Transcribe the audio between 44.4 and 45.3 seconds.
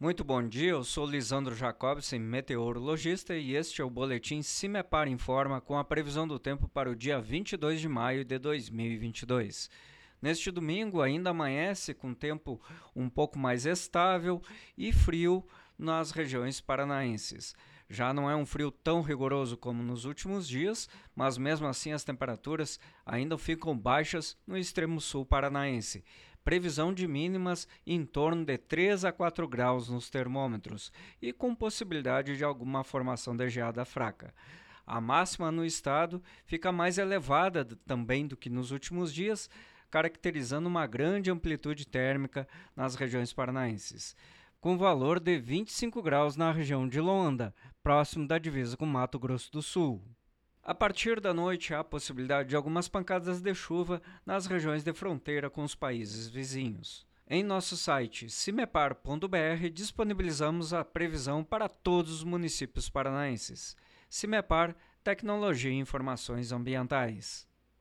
com valor